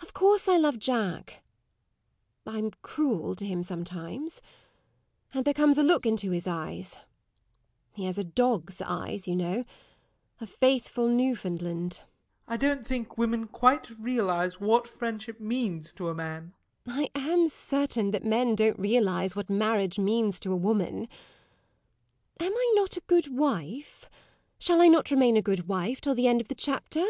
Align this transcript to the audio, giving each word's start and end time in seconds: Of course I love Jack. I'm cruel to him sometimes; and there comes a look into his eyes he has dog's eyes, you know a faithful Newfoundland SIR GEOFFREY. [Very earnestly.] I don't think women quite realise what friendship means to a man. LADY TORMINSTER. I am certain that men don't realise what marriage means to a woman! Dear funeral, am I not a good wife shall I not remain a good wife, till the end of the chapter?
Of 0.00 0.14
course 0.14 0.48
I 0.48 0.56
love 0.56 0.78
Jack. 0.78 1.44
I'm 2.46 2.70
cruel 2.80 3.34
to 3.34 3.44
him 3.44 3.62
sometimes; 3.62 4.40
and 5.34 5.44
there 5.44 5.52
comes 5.52 5.76
a 5.76 5.82
look 5.82 6.06
into 6.06 6.30
his 6.30 6.48
eyes 6.48 6.96
he 7.92 8.06
has 8.06 8.16
dog's 8.24 8.80
eyes, 8.80 9.28
you 9.28 9.36
know 9.36 9.66
a 10.40 10.46
faithful 10.46 11.08
Newfoundland 11.08 11.92
SIR 11.92 11.98
GEOFFREY. 11.98 12.08
[Very 12.08 12.54
earnestly.] 12.54 12.54
I 12.54 12.56
don't 12.74 12.86
think 12.86 13.18
women 13.18 13.46
quite 13.48 13.90
realise 14.00 14.58
what 14.60 14.88
friendship 14.88 15.38
means 15.40 15.92
to 15.92 16.08
a 16.08 16.14
man. 16.14 16.54
LADY 16.86 17.08
TORMINSTER. 17.10 17.30
I 17.30 17.32
am 17.34 17.48
certain 17.48 18.10
that 18.12 18.24
men 18.24 18.54
don't 18.54 18.78
realise 18.78 19.36
what 19.36 19.50
marriage 19.50 19.98
means 19.98 20.40
to 20.40 20.52
a 20.54 20.56
woman! 20.56 21.00
Dear 22.38 22.48
funeral, 22.48 22.50
am 22.50 22.56
I 22.58 22.72
not 22.76 22.96
a 22.96 23.02
good 23.02 23.36
wife 23.36 24.08
shall 24.58 24.80
I 24.80 24.88
not 24.88 25.10
remain 25.10 25.36
a 25.36 25.42
good 25.42 25.68
wife, 25.68 26.00
till 26.00 26.14
the 26.14 26.28
end 26.28 26.40
of 26.40 26.48
the 26.48 26.54
chapter? 26.54 27.04